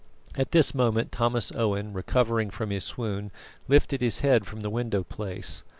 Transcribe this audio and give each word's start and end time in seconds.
At 0.35 0.51
this 0.51 0.73
moment 0.73 1.11
Thomas 1.11 1.51
Owen, 1.51 1.93
recovering 1.93 2.49
from 2.49 2.71
his 2.71 2.83
swoon, 2.83 3.31
lifted 3.67 4.01
his 4.01 4.21
head 4.21 4.47
from 4.47 4.61
the 4.61 4.71
window 4.71 5.03
place. 5.03 5.63